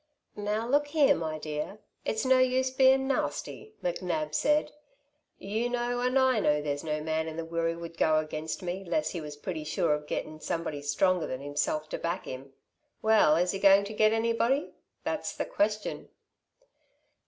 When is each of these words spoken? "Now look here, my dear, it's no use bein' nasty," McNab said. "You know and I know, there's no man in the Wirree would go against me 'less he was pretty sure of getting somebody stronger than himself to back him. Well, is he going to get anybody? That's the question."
"Now 0.35 0.67
look 0.67 0.87
here, 0.87 1.13
my 1.13 1.37
dear, 1.37 1.77
it's 2.05 2.25
no 2.25 2.39
use 2.39 2.71
bein' 2.71 3.07
nasty," 3.07 3.75
McNab 3.83 4.33
said. 4.33 4.71
"You 5.37 5.69
know 5.69 5.99
and 5.99 6.17
I 6.17 6.39
know, 6.39 6.59
there's 6.59 6.83
no 6.83 7.03
man 7.03 7.27
in 7.27 7.37
the 7.37 7.45
Wirree 7.45 7.75
would 7.75 7.99
go 7.99 8.17
against 8.17 8.63
me 8.63 8.83
'less 8.83 9.11
he 9.11 9.21
was 9.21 9.35
pretty 9.37 9.63
sure 9.63 9.93
of 9.93 10.07
getting 10.07 10.39
somebody 10.39 10.81
stronger 10.81 11.27
than 11.27 11.41
himself 11.41 11.87
to 11.89 11.99
back 11.99 12.25
him. 12.25 12.51
Well, 13.03 13.35
is 13.35 13.51
he 13.51 13.59
going 13.59 13.83
to 13.83 13.93
get 13.93 14.11
anybody? 14.11 14.71
That's 15.03 15.35
the 15.35 15.45
question." 15.45 16.09